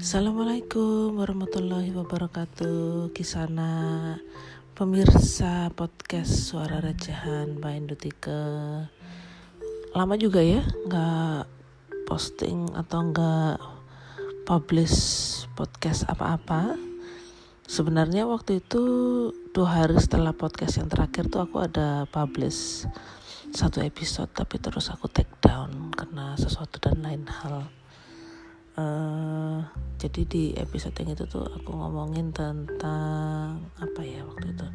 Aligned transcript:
Assalamualaikum 0.00 1.20
warahmatullahi 1.20 1.92
wabarakatuh. 1.92 3.12
Kisana 3.12 4.16
Pemirsa 4.72 5.68
podcast 5.76 6.48
Suara 6.48 6.80
Rajahan 6.80 7.60
Mbak 7.60 7.74
Indutike. 7.76 8.40
Lama 9.92 10.16
juga 10.16 10.40
ya 10.40 10.64
nggak 10.88 11.44
posting 12.08 12.72
atau 12.72 13.12
nggak 13.12 13.60
publish 14.48 14.96
podcast 15.52 16.08
apa-apa. 16.08 16.80
Sebenarnya 17.68 18.24
waktu 18.24 18.64
itu 18.64 18.80
dua 19.52 19.84
hari 19.84 20.00
setelah 20.00 20.32
podcast 20.32 20.80
yang 20.80 20.88
terakhir 20.88 21.28
tuh 21.28 21.44
aku 21.44 21.60
ada 21.60 22.08
publish 22.08 22.88
satu 23.52 23.84
episode 23.84 24.32
tapi 24.32 24.56
terus 24.64 24.88
aku 24.88 25.12
take 25.12 25.44
down 25.44 25.92
karena 25.92 26.40
sesuatu 26.40 26.80
dan 26.80 27.04
lain 27.04 27.28
hal 27.28 27.68
uh, 28.80 29.60
jadi 30.00 30.24
di 30.24 30.44
episode 30.56 30.96
yang 30.96 31.12
itu 31.12 31.28
tuh 31.28 31.44
aku 31.44 31.76
ngomongin 31.76 32.32
tentang 32.32 33.60
apa 33.76 34.00
ya 34.00 34.24
waktu 34.24 34.56
itu. 34.56 34.66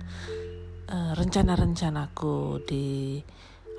Uh, 0.86 1.18
rencana-rencanaku 1.18 2.62
di 2.70 3.18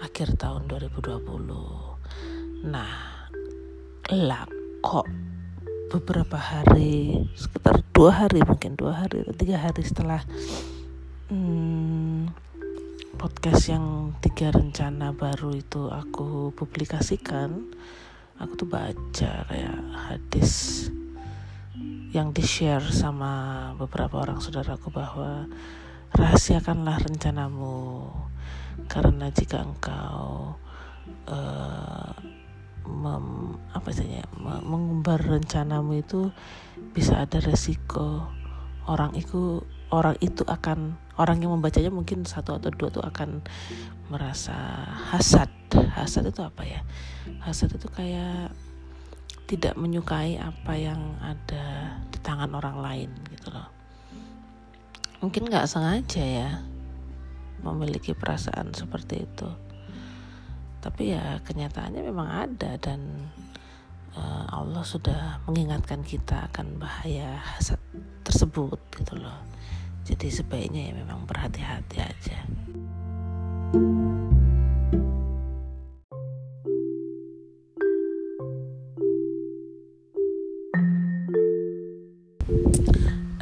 akhir 0.02 0.37
tahun 0.37 0.69
2020 0.69 2.66
nah 2.69 3.23
lah 4.12 4.45
kok 4.85 5.07
beberapa 5.89 6.37
hari 6.37 7.24
sekitar 7.33 7.80
dua 7.95 8.27
hari 8.27 8.43
mungkin 8.43 8.77
dua 8.77 9.07
hari 9.07 9.23
atau 9.24 9.35
tiga 9.38 9.57
hari 9.63 9.83
setelah 9.87 10.21
hmm, 11.30 12.29
podcast 13.16 13.71
yang 13.73 14.13
tiga 14.21 14.52
rencana 14.52 15.15
baru 15.16 15.57
itu 15.57 15.88
aku 15.88 16.52
publikasikan 16.52 17.73
aku 18.37 18.52
tuh 18.54 18.68
baca 18.68 19.32
kayak 19.48 19.79
hadis 19.96 20.87
yang 22.12 22.32
di 22.32 22.45
share 22.45 22.84
sama 22.92 23.73
beberapa 23.76 24.24
orang 24.24 24.40
saudaraku 24.40 24.88
bahwa 24.92 25.48
rahasiakanlah 26.16 27.01
rencanamu 27.04 28.09
karena 28.88 29.29
jika 29.32 29.64
engkau 29.64 30.57
uh, 31.29 32.12
mem, 32.87 33.26
apa 33.74 33.88
mengumbar 34.64 35.20
rencanamu 35.20 36.01
itu 36.01 36.32
bisa 36.96 37.24
ada 37.24 37.42
resiko 37.42 38.30
orang 38.87 39.12
itu 39.18 39.60
orang 39.90 40.18
itu 40.18 40.42
akan 40.42 40.98
orang 41.16 41.38
yang 41.42 41.54
membacanya 41.54 41.92
mungkin 41.95 42.26
satu 42.26 42.59
atau 42.59 42.70
dua 42.74 42.88
tuh 42.90 43.04
akan 43.04 43.42
merasa 44.10 44.54
hasad. 45.15 45.51
Hasad 45.70 46.30
itu 46.30 46.40
apa 46.42 46.62
ya? 46.66 46.80
Hasad 47.42 47.74
itu 47.74 47.87
kayak 47.90 48.51
tidak 49.46 49.79
menyukai 49.79 50.42
apa 50.42 50.74
yang 50.74 50.98
ada 51.23 51.98
di 52.10 52.18
tangan 52.18 52.51
orang 52.59 52.82
lain 52.82 53.10
gitu 53.30 53.54
loh. 53.54 53.70
Mungkin 55.23 55.46
nggak 55.46 55.70
sengaja 55.70 56.23
ya 56.23 56.51
memiliki 57.62 58.12
perasaan 58.12 58.74
seperti 58.74 59.23
itu. 59.23 59.48
Tapi 60.82 61.14
ya 61.14 61.42
kenyataannya 61.42 62.02
memang 62.02 62.29
ada 62.30 62.79
dan 62.79 63.30
uh, 64.17 64.45
Allah 64.50 64.83
sudah 64.83 65.45
mengingatkan 65.47 66.00
kita 66.03 66.49
akan 66.50 66.81
bahaya 66.81 67.39
hasad 67.55 67.78
tersebut 68.25 68.81
gitu 68.97 69.15
loh 69.21 69.56
jadi 70.06 70.31
sebaiknya 70.31 70.83
ya 70.87 70.93
memang 71.03 71.27
berhati-hati 71.27 71.99
aja. 71.99 72.39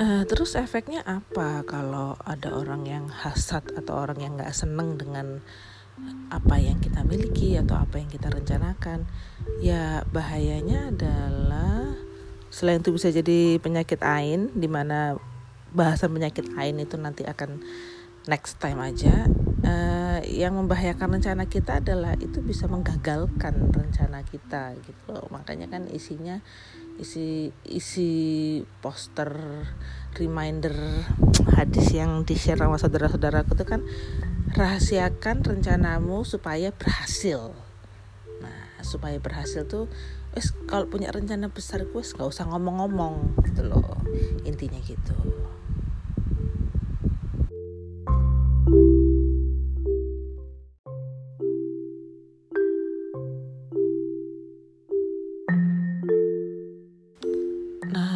Uh, 0.00 0.24
terus 0.24 0.56
efeknya 0.56 1.04
apa 1.04 1.60
kalau 1.68 2.16
ada 2.24 2.56
orang 2.56 2.88
yang 2.88 3.06
hasad 3.12 3.60
atau 3.76 4.00
orang 4.00 4.24
yang 4.24 4.32
nggak 4.40 4.56
seneng 4.56 4.96
dengan 4.96 5.44
apa 6.30 6.58
yang 6.58 6.82
kita 6.82 7.06
miliki 7.06 7.54
atau 7.54 7.78
apa 7.78 8.00
yang 8.00 8.10
kita 8.10 8.30
rencanakan? 8.32 9.06
Ya 9.62 10.02
bahayanya 10.10 10.90
adalah 10.90 11.94
selain 12.54 12.82
itu 12.82 12.94
bisa 12.94 13.10
jadi 13.10 13.58
penyakit 13.58 13.98
ain 14.06 14.50
di 14.54 14.70
mana 14.70 15.18
bahasan 15.74 16.14
penyakit 16.14 16.46
ain 16.54 16.78
itu 16.78 16.94
nanti 16.94 17.26
akan 17.26 17.58
next 18.30 18.62
time 18.62 18.78
aja 18.80 19.26
uh, 19.66 20.20
yang 20.24 20.56
membahayakan 20.56 21.18
rencana 21.18 21.44
kita 21.50 21.82
adalah 21.82 22.16
itu 22.16 22.40
bisa 22.40 22.70
menggagalkan 22.70 23.74
rencana 23.74 24.22
kita 24.24 24.78
gitu 24.80 25.02
loh 25.12 25.26
makanya 25.28 25.68
kan 25.68 25.90
isinya 25.90 26.40
isi 26.96 27.50
isi 27.66 28.10
poster 28.78 29.34
reminder 30.14 30.72
hadis 31.58 31.90
yang 31.90 32.22
di 32.22 32.38
share 32.38 32.62
sama 32.62 32.78
saudara-saudaraku 32.78 33.58
itu 33.58 33.66
kan 33.66 33.80
rahasiakan 34.52 35.40
rencanamu 35.40 36.28
supaya 36.28 36.68
berhasil. 36.76 37.56
Nah 38.44 38.68
supaya 38.84 39.16
berhasil 39.16 39.64
tuh 39.64 39.88
wes 40.36 40.52
kalau 40.68 40.84
punya 40.84 41.08
rencana 41.08 41.48
besar 41.48 41.88
gue 41.88 42.02
nggak 42.04 42.28
usah 42.28 42.44
ngomong-ngomong 42.52 43.40
gitu 43.48 43.64
loh. 43.64 43.96
Intinya 44.44 44.80
gitu. 44.84 45.16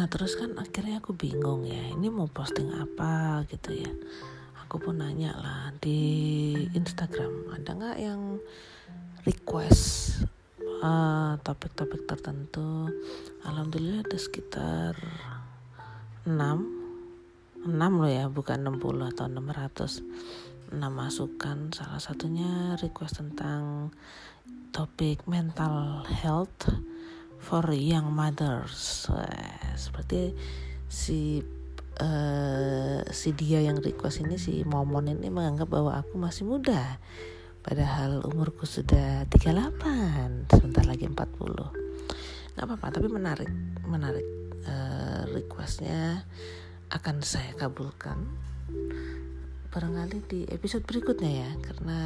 Terus 0.09 0.35
kan 0.35 0.51
akhirnya 0.59 0.99
aku 0.99 1.15
bingung 1.15 1.63
ya 1.63 1.79
ini 1.95 2.11
mau 2.11 2.27
posting 2.27 2.67
apa 2.75 3.45
gitu 3.47 3.71
ya 3.71 3.93
aku 4.69 4.85
pun 4.85 5.01
nanya 5.01 5.33
lah 5.33 5.73
di 5.81 6.53
Instagram 6.77 7.57
ada 7.57 7.73
nggak 7.73 7.97
yang 8.05 8.37
request 9.25 10.21
uh, 10.85 11.41
topik-topik 11.41 12.05
tertentu? 12.05 12.85
Alhamdulillah 13.49 14.05
ada 14.05 14.13
sekitar 14.21 14.93
6 16.21 17.65
6 17.65 17.65
loh 17.81 18.11
ya 18.13 18.29
bukan 18.29 18.61
60 18.61 19.09
atau 19.09 19.25
600 19.25 20.05
6 20.69 20.77
masukan. 20.77 21.73
Salah 21.73 21.97
satunya 21.97 22.77
request 22.77 23.25
tentang 23.25 23.89
topik 24.69 25.25
mental 25.25 26.05
health 26.05 26.69
for 27.41 27.65
young 27.73 28.13
mothers. 28.13 29.09
Seperti 29.73 30.37
si 30.85 31.41
uh, 31.99 33.03
si 33.11 33.35
dia 33.35 33.61
yang 33.63 33.79
request 33.79 34.23
ini 34.23 34.39
si 34.39 34.63
momon 34.63 35.11
ini 35.11 35.27
menganggap 35.27 35.69
bahwa 35.69 35.99
aku 35.99 36.15
masih 36.17 36.47
muda. 36.47 36.97
Padahal 37.59 38.23
umurku 38.23 38.63
sudah 38.63 39.27
38 39.27 40.47
sebentar 40.49 40.83
lagi 40.87 41.05
40 41.05 41.89
nggak 42.59 42.65
apa-apa 42.65 42.99
tapi 42.99 43.07
menarik 43.07 43.47
menarik 43.87 44.27
uh, 44.67 45.23
requestnya 45.31 46.27
akan 46.91 47.23
saya 47.23 47.55
kabulkan 47.55 48.19
barangkali 49.69 50.17
di 50.27 50.39
episode 50.49 50.83
berikutnya 50.83 51.31
ya. 51.45 51.51
Karena 51.61 51.99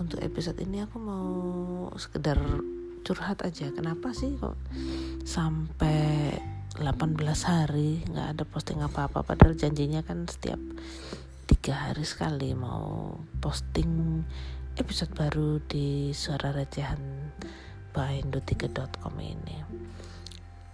untuk 0.00 0.18
episode 0.24 0.58
ini 0.64 0.82
aku 0.82 0.96
mau 0.98 1.28
sekedar 2.00 2.40
curhat 3.04 3.44
aja. 3.44 3.68
Kenapa 3.70 4.16
sih 4.16 4.34
kok 4.40 4.56
sampai 5.28 6.32
18 6.78 7.18
hari 7.50 8.06
nggak 8.06 8.38
ada 8.38 8.44
posting 8.46 8.78
apa-apa. 8.78 9.26
Padahal 9.26 9.58
janjinya 9.58 10.06
kan 10.06 10.30
setiap 10.30 10.62
tiga 11.50 11.74
hari 11.74 12.06
sekali 12.06 12.54
mau 12.54 13.18
posting 13.42 14.22
episode 14.78 15.10
baru 15.10 15.58
di 15.66 16.14
suara 16.14 16.54
recehan 16.54 17.34
by 17.90 18.22
indotiket.com 18.22 19.14
ini. 19.18 19.58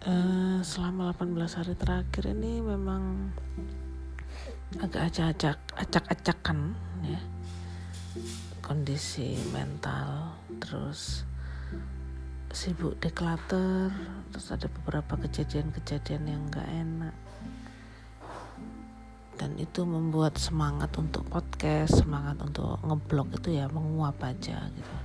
Uh, 0.04 0.60
selama 0.60 1.16
18 1.16 1.40
hari 1.56 1.74
terakhir 1.80 2.24
ini 2.36 2.60
memang 2.60 3.32
agak 4.84 5.08
acak-acak 5.08 5.56
acak-acakan 5.80 6.76
ya. 7.00 7.20
Kondisi 8.60 9.40
mental 9.56 10.36
terus 10.60 11.24
sibuk 12.54 12.94
deklater 13.02 13.90
terus 14.30 14.46
ada 14.54 14.70
beberapa 14.70 15.18
kejadian-kejadian 15.18 16.22
yang 16.30 16.42
gak 16.54 16.70
enak. 16.70 17.14
Dan 19.34 19.58
itu 19.58 19.82
membuat 19.82 20.38
semangat 20.38 20.94
untuk 20.94 21.26
podcast 21.26 22.06
semangat 22.06 22.38
untuk 22.38 22.78
ngeblok 22.86 23.42
itu 23.42 23.58
ya 23.58 23.66
menguap 23.66 24.22
aja 24.22 24.70
gitu. 24.70 24.96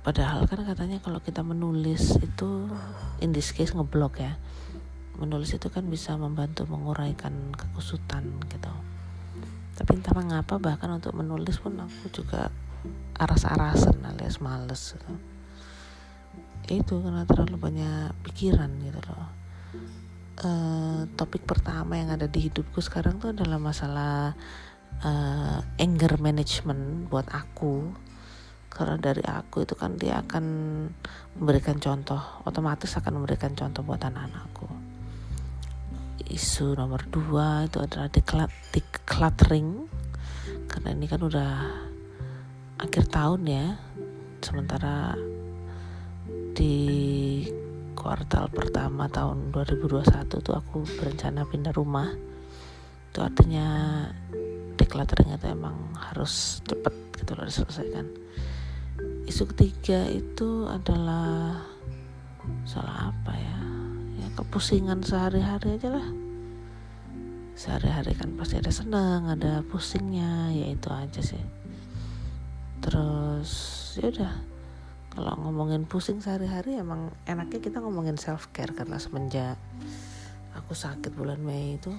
Padahal 0.00 0.48
kan 0.48 0.64
katanya 0.64 0.96
kalau 1.04 1.20
kita 1.20 1.44
menulis 1.44 2.16
itu 2.16 2.64
in 3.20 3.36
this 3.36 3.52
case 3.52 3.76
ngeblok 3.76 4.24
ya 4.24 4.40
menulis 5.20 5.52
itu 5.52 5.68
kan 5.68 5.84
bisa 5.84 6.16
membantu 6.16 6.64
menguraikan 6.64 7.52
kekusutan 7.52 8.24
gitu. 8.48 8.72
Tapi 9.76 10.00
entah 10.00 10.16
mengapa 10.16 10.56
bahkan 10.56 10.96
untuk 10.96 11.12
menulis 11.12 11.60
pun 11.60 11.76
aku 11.76 12.08
juga 12.08 12.48
aras-arasan 13.20 14.00
alias 14.00 14.40
males 14.40 14.96
gitu 14.96 15.29
itu 16.70 17.02
karena 17.02 17.26
terlalu 17.26 17.56
banyak 17.58 18.14
pikiran 18.22 18.70
gitu 18.86 19.00
loh. 19.10 19.30
Uh, 20.40 21.04
topik 21.20 21.44
pertama 21.44 22.00
yang 22.00 22.14
ada 22.14 22.24
di 22.24 22.48
hidupku 22.48 22.80
sekarang 22.80 23.20
tuh 23.20 23.36
adalah 23.36 23.60
masalah 23.60 24.32
uh, 25.04 25.58
anger 25.76 26.16
management 26.16 27.10
buat 27.10 27.28
aku. 27.28 27.92
Karena 28.70 28.96
dari 28.96 29.20
aku 29.26 29.66
itu 29.66 29.74
kan 29.74 29.98
dia 29.98 30.22
akan 30.22 30.44
memberikan 31.36 31.76
contoh 31.82 32.22
otomatis 32.46 32.94
akan 32.96 33.20
memberikan 33.20 33.52
contoh 33.52 33.82
buat 33.82 34.00
anak-anakku. 34.00 34.70
Isu 36.30 36.78
nomor 36.78 37.02
dua 37.10 37.66
itu 37.66 37.82
adalah 37.82 38.06
decluttering. 38.70 39.90
Karena 40.70 40.88
ini 40.94 41.10
kan 41.10 41.20
udah 41.20 41.52
akhir 42.80 43.10
tahun 43.10 43.42
ya 43.44 43.66
sementara 44.40 45.18
di 46.60 47.40
kuartal 47.96 48.52
pertama 48.52 49.08
tahun 49.08 49.48
2021 49.48 50.28
tuh 50.28 50.52
aku 50.52 50.84
berencana 51.00 51.48
pindah 51.48 51.72
rumah. 51.72 52.12
Itu 53.08 53.24
artinya 53.24 54.04
decluttering 54.76 55.32
itu 55.32 55.48
emang 55.48 55.96
harus 55.96 56.60
cepet 56.68 56.92
gitu 57.16 57.32
loh 57.32 57.48
diselesaikan. 57.48 58.06
Isu 59.24 59.48
ketiga 59.56 60.04
itu 60.12 60.68
adalah 60.68 61.64
salah 62.68 63.08
apa 63.08 63.32
ya? 63.32 63.60
Ya 64.20 64.28
kepusingan 64.36 65.00
sehari-hari 65.00 65.80
aja 65.80 65.96
lah. 65.96 66.06
Sehari-hari 67.56 68.12
kan 68.12 68.36
pasti 68.36 68.60
ada 68.60 68.68
senang 68.68 69.32
ada 69.32 69.64
pusingnya 69.64 70.52
ya 70.52 70.76
itu 70.76 70.88
aja 70.92 71.24
sih. 71.24 71.40
Terus 72.84 73.52
ya 73.96 74.12
udah 74.12 74.59
kalau 75.10 75.34
ngomongin 75.42 75.84
pusing 75.90 76.22
sehari-hari 76.22 76.78
emang 76.78 77.10
enaknya 77.26 77.58
kita 77.58 77.82
ngomongin 77.82 78.14
self 78.14 78.54
care 78.54 78.70
karena 78.70 78.96
semenjak 79.02 79.58
aku 80.54 80.74
sakit 80.74 81.10
bulan 81.14 81.42
Mei 81.42 81.78
itu 81.78 81.90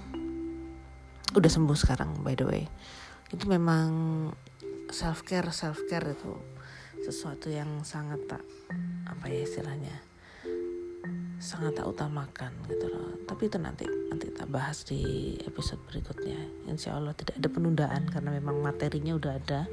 udah 1.35 1.51
sembuh 1.51 1.77
sekarang 1.77 2.23
by 2.23 2.35
the 2.35 2.47
way. 2.47 2.63
Itu 3.31 3.47
memang 3.47 3.91
self 4.91 5.23
care 5.23 5.51
self 5.51 5.79
care 5.87 6.15
itu 6.15 6.35
sesuatu 7.01 7.47
yang 7.51 7.83
sangat 7.87 8.19
tak 8.29 8.43
apa 9.07 9.25
ya 9.27 9.41
istilahnya 9.43 9.95
sangat 11.41 11.73
tak 11.73 11.89
utamakan 11.89 12.53
gitu 12.69 12.85
loh. 12.85 13.17
Tapi 13.25 13.49
itu 13.49 13.57
nanti 13.57 13.83
nanti 14.13 14.29
kita 14.29 14.45
bahas 14.45 14.85
di 14.85 15.33
episode 15.41 15.81
berikutnya. 15.89 16.37
Insya 16.69 16.95
Allah 16.95 17.17
tidak 17.17 17.41
ada 17.41 17.49
penundaan 17.49 18.05
karena 18.13 18.29
memang 18.29 18.61
materinya 18.61 19.17
udah 19.17 19.33
ada 19.41 19.65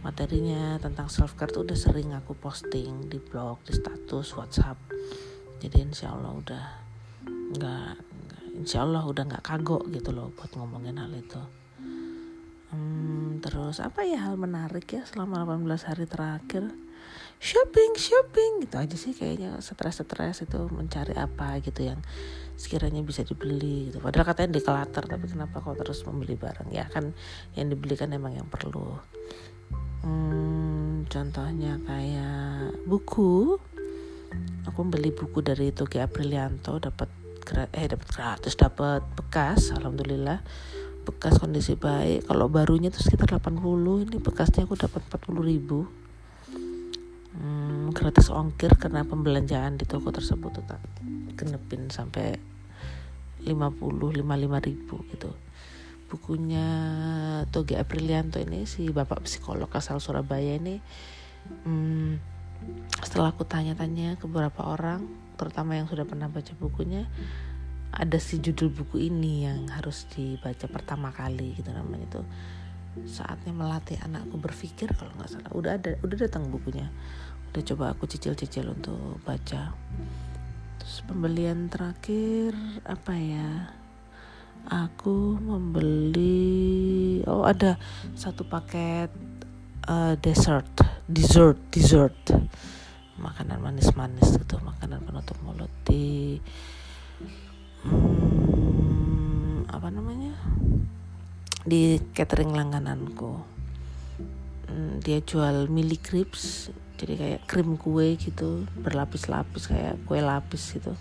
materinya 0.00 0.80
tentang 0.80 1.12
self 1.12 1.36
care 1.36 1.52
tuh 1.52 1.64
udah 1.64 1.76
sering 1.76 2.16
aku 2.16 2.32
posting 2.32 3.08
di 3.08 3.20
blog 3.20 3.60
di 3.68 3.76
status 3.76 4.32
WhatsApp. 4.32 4.76
Jadi 5.60 5.76
insya 5.84 6.16
Allah 6.16 6.32
udah 6.32 6.64
nggak 7.28 7.92
insya 8.56 8.84
Allah 8.84 9.04
udah 9.04 9.24
nggak 9.28 9.44
kagok 9.44 9.88
gitu 9.92 10.12
loh 10.16 10.32
buat 10.32 10.48
ngomongin 10.56 10.96
hal 10.96 11.12
itu. 11.12 11.42
Hmm, 12.70 13.42
terus 13.42 13.82
apa 13.82 14.06
ya 14.06 14.30
hal 14.30 14.38
menarik 14.38 14.86
ya 14.88 15.02
selama 15.04 15.42
18 15.44 15.90
hari 15.90 16.06
terakhir? 16.08 16.64
Shopping 17.40 17.96
shopping 17.96 18.68
gitu 18.68 18.76
aja 18.76 18.96
sih 18.96 19.12
kayaknya. 19.12 19.58
Stres-stres 19.60 20.44
itu 20.44 20.60
mencari 20.72 21.16
apa 21.16 21.60
gitu 21.60 21.82
yang 21.84 22.00
sekiranya 22.56 23.00
bisa 23.00 23.24
dibeli 23.24 23.90
gitu. 23.90 23.98
Padahal 23.98 24.28
katanya 24.28 24.60
declutter 24.60 25.04
tapi 25.08 25.26
kenapa 25.28 25.60
kau 25.64 25.76
terus 25.76 26.04
membeli 26.04 26.36
barang? 26.36 26.68
Ya 26.70 26.86
kan 26.88 27.16
yang 27.56 27.72
dibeli 27.72 27.96
kan 27.96 28.12
emang 28.12 28.36
yang 28.36 28.46
perlu 28.46 29.00
hmm, 30.04 31.08
contohnya 31.08 31.80
kayak 31.84 32.80
buku. 32.84 33.56
Aku 34.68 34.86
beli 34.86 35.10
buku 35.10 35.42
dari 35.42 35.74
Togi 35.74 35.98
Aprilianto 35.98 36.78
dapat 36.78 37.10
eh 37.74 37.86
dapat 37.90 38.08
gratis 38.12 38.54
dapat 38.54 39.02
bekas 39.16 39.74
alhamdulillah. 39.74 40.44
Bekas 41.04 41.40
kondisi 41.40 41.74
baik. 41.74 42.28
Kalau 42.28 42.46
barunya 42.52 42.92
tuh 42.92 43.02
sekitar 43.02 43.40
80 43.40 44.06
ini 44.06 44.16
bekasnya 44.20 44.68
aku 44.68 44.76
dapat 44.76 45.02
40 45.08 45.40
ribu. 45.42 45.88
Hmm, 47.34 47.90
gratis 47.96 48.28
ongkir 48.28 48.76
karena 48.76 49.06
pembelanjaan 49.06 49.80
di 49.80 49.88
toko 49.88 50.12
tersebut 50.12 50.60
tuh 50.60 50.64
tak 50.66 50.82
genepin 51.34 51.88
sampai 51.88 52.36
50 53.44 54.20
55 54.20 54.68
ribu 54.68 54.96
gitu 55.16 55.30
bukunya 56.10 56.66
Toge 57.54 57.78
Aprilianto 57.78 58.42
ini 58.42 58.66
si 58.66 58.90
bapak 58.90 59.22
psikolog 59.22 59.70
asal 59.70 60.02
Surabaya 60.02 60.58
ini 60.58 60.82
hmm, 61.64 62.18
setelah 63.00 63.30
aku 63.30 63.46
tanya-tanya 63.46 64.18
ke 64.18 64.26
beberapa 64.26 64.66
orang 64.66 65.06
terutama 65.38 65.78
yang 65.78 65.86
sudah 65.86 66.04
pernah 66.04 66.26
baca 66.26 66.52
bukunya 66.58 67.06
ada 67.90 68.18
si 68.18 68.42
judul 68.42 68.74
buku 68.74 69.06
ini 69.06 69.46
yang 69.46 69.70
harus 69.70 70.06
dibaca 70.10 70.66
pertama 70.66 71.14
kali 71.14 71.58
gitu 71.58 71.70
namanya 71.70 72.06
itu 72.06 72.22
saatnya 73.06 73.54
melatih 73.54 73.98
anakku 74.02 74.34
berpikir 74.38 74.90
kalau 74.98 75.14
nggak 75.14 75.30
salah. 75.30 75.50
Udah 75.54 75.78
ada 75.78 75.94
udah 76.02 76.16
datang 76.18 76.50
bukunya. 76.50 76.90
Udah 77.50 77.62
coba 77.62 77.94
aku 77.94 78.10
cicil-cicil 78.10 78.74
untuk 78.74 79.22
baca. 79.22 79.74
Terus 80.82 80.96
pembelian 81.06 81.70
terakhir 81.70 82.54
apa 82.82 83.14
ya 83.14 83.48
aku 84.68 85.40
membeli 85.40 87.22
oh 87.24 87.46
ada 87.48 87.80
satu 88.12 88.44
paket 88.44 89.08
uh, 89.88 90.14
dessert 90.20 90.68
dessert 91.08 91.58
dessert. 91.72 92.16
Makanan 93.20 93.60
manis-manis 93.60 94.40
gitu 94.40 94.56
makanan 94.64 95.04
penutup 95.04 95.36
mulut 95.44 95.68
di 95.84 96.40
hmm, 97.84 99.68
apa 99.68 99.88
namanya? 99.92 100.32
Di 101.60 102.00
catering 102.16 102.56
langgananku. 102.56 103.44
Hmm, 104.70 105.02
dia 105.04 105.20
jual 105.20 105.68
mili 105.68 106.00
crips 106.00 106.72
jadi 106.96 107.16
kayak 107.16 107.40
krim 107.48 107.80
kue 107.80 108.16
gitu 108.20 108.68
berlapis-lapis 108.80 109.68
kayak 109.68 110.00
kue 110.04 110.20
lapis 110.20 110.80
gitu. 110.80 110.96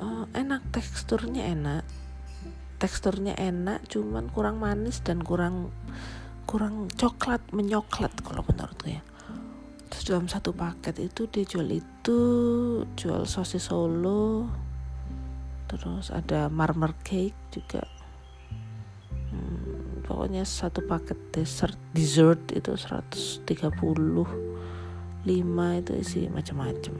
Uh, 0.00 0.24
enak 0.32 0.64
teksturnya 0.72 1.52
enak 1.52 1.84
teksturnya 2.78 3.38
enak 3.38 3.86
cuman 3.88 4.28
kurang 4.30 4.58
manis 4.58 5.00
dan 5.00 5.22
kurang 5.22 5.70
kurang 6.44 6.86
coklat 6.92 7.40
menyoklat 7.50 8.12
kalau 8.20 8.44
menurutku 8.44 8.92
ya. 8.92 9.02
Terus 9.90 10.04
dalam 10.10 10.26
satu 10.26 10.50
paket 10.50 10.98
itu 11.00 11.30
dia 11.30 11.46
jual 11.46 11.70
itu 11.70 12.20
jual 12.98 13.24
sosis 13.24 13.70
solo 13.70 14.50
terus 15.70 16.12
ada 16.12 16.52
marmer 16.52 16.94
cake 17.02 17.38
juga. 17.50 17.82
Pokoknya 20.04 20.44
satu 20.44 20.84
paket 20.84 21.16
dessert 21.32 21.80
dessert 21.96 22.52
itu 22.52 22.76
135 22.76 23.48
itu 25.80 25.92
isi 25.96 26.28
macam-macam. 26.28 26.94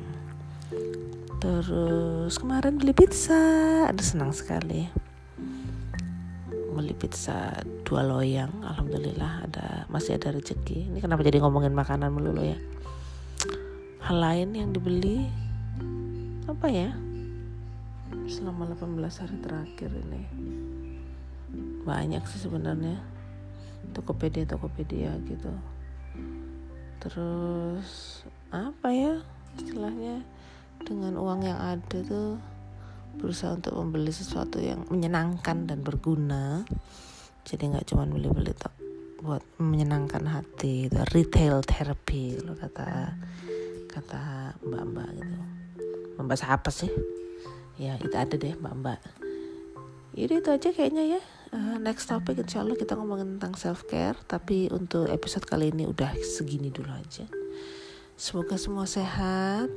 Terus 1.38 2.32
kemarin 2.40 2.80
beli 2.80 2.96
pizza 2.96 3.37
ada 3.84 4.00
senang 4.00 4.32
sekali 4.32 5.03
beli 6.75 6.90
pizza 6.93 7.54
dua 7.87 8.02
loyang 8.02 8.50
alhamdulillah 8.66 9.47
ada 9.47 9.66
masih 9.87 10.19
ada 10.19 10.35
rezeki. 10.35 10.90
Ini 10.90 10.99
kenapa 10.99 11.23
jadi 11.23 11.38
ngomongin 11.38 11.71
makanan 11.71 12.11
melulu 12.11 12.43
ya? 12.43 12.59
Hal 14.02 14.19
lain 14.19 14.52
yang 14.59 14.75
dibeli 14.75 15.31
apa 16.50 16.66
ya? 16.69 16.90
Selama 18.26 18.69
18 18.75 19.23
hari 19.23 19.37
terakhir 19.40 19.90
ini. 19.95 20.23
Banyak 21.87 22.26
sih 22.26 22.43
sebenarnya. 22.43 22.99
Tokopedia 23.95 24.45
Tokopedia 24.45 25.14
gitu. 25.31 25.54
Terus 26.99 28.21
apa 28.50 28.90
ya 28.90 29.23
istilahnya? 29.57 30.26
Dengan 30.85 31.16
uang 31.16 31.47
yang 31.47 31.57
ada 31.57 31.99
tuh 32.04 32.37
berusaha 33.16 33.56
untuk 33.56 33.75
membeli 33.78 34.12
sesuatu 34.12 34.59
yang 34.61 34.85
menyenangkan 34.90 35.66
dan 35.66 35.80
berguna. 35.80 36.62
Jadi 37.44 37.75
nggak 37.75 37.87
cuma 37.92 38.09
beli-beli 38.09 38.52
tok 38.56 38.85
buat 39.25 39.40
menyenangkan 39.56 40.28
hati 40.28 40.92
itu 40.92 41.00
retail 41.16 41.64
therapy 41.64 42.37
lo 42.44 42.52
kata 42.52 43.16
kata 43.88 44.52
mbak-mbak 44.61 45.09
gitu. 45.16 45.38
Mbak 46.21 46.37
siapa 46.37 46.68
sih? 46.68 46.92
Ya 47.80 47.97
itu 47.97 48.12
ada 48.12 48.37
deh 48.37 48.52
mbak-mbak. 48.52 49.00
Jadi 50.14 50.33
itu 50.44 50.50
aja 50.52 50.68
kayaknya 50.71 51.18
ya. 51.18 51.23
Uh, 51.54 51.78
next 51.80 52.11
topic 52.11 52.37
insya 52.37 52.61
Allah 52.66 52.76
kita 52.76 52.99
ngomongin 52.99 53.38
tentang 53.38 53.54
self 53.56 53.87
care 53.87 54.18
tapi 54.26 54.66
untuk 54.75 55.06
episode 55.06 55.47
kali 55.47 55.73
ini 55.73 55.88
udah 55.88 56.12
segini 56.21 56.68
dulu 56.68 56.92
aja. 56.92 57.25
Semoga 58.14 58.61
semua 58.61 58.85
sehat 58.85 59.73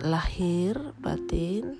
lahir 0.00 0.74
batin 0.98 1.76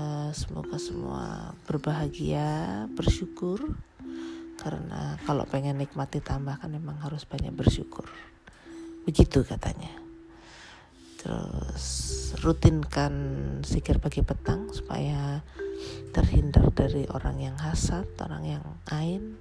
uh, 0.00 0.30
semoga 0.32 0.80
semua 0.80 1.52
berbahagia 1.68 2.88
bersyukur. 2.96 3.76
Karena 4.60 5.16
kalau 5.24 5.48
pengen 5.48 5.80
nikmati 5.80 6.20
tambah 6.20 6.60
kan 6.60 6.68
memang 6.68 7.00
harus 7.00 7.24
banyak 7.24 7.52
bersyukur. 7.52 8.04
Begitu 9.08 9.40
katanya. 9.44 9.92
Terus 11.20 11.84
rutinkan 12.40 13.12
sikir 13.64 14.00
pagi 14.00 14.24
petang 14.24 14.72
supaya 14.72 15.44
terhindar 16.12 16.68
dari 16.72 17.08
orang 17.08 17.40
yang 17.40 17.56
hasad 17.56 18.04
orang 18.20 18.44
yang 18.44 18.64
ain. 18.92 19.36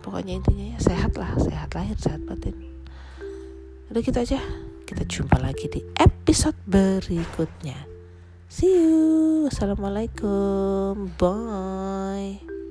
Pokoknya 0.00 0.40
intinya 0.40 0.76
ya 0.76 0.78
sehat 0.80 1.12
lah 1.16 1.36
sehat 1.36 1.76
lahir 1.76 1.96
sehat 2.00 2.24
batin. 2.24 2.56
Udah 3.92 4.00
gitu 4.00 4.16
aja. 4.16 4.40
Kita 4.86 5.02
jumpa 5.02 5.42
lagi 5.42 5.66
di 5.66 5.82
episode 5.98 6.56
berikutnya 6.62 7.95
see 8.48 8.70
you. 8.70 9.46
Assalamualaikum. 9.50 11.14
Bye 11.18 12.65